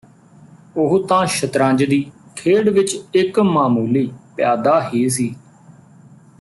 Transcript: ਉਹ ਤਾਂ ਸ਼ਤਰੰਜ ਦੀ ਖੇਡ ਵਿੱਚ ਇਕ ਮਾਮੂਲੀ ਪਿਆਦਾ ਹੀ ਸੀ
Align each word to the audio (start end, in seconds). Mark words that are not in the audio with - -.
ਉਹ 0.77 1.07
ਤਾਂ 1.07 1.25
ਸ਼ਤਰੰਜ 1.25 1.83
ਦੀ 1.83 2.01
ਖੇਡ 2.35 2.69
ਵਿੱਚ 2.69 2.95
ਇਕ 3.15 3.39
ਮਾਮੂਲੀ 3.39 4.05
ਪਿਆਦਾ 4.37 4.79
ਹੀ 4.89 5.07
ਸੀ 5.09 5.33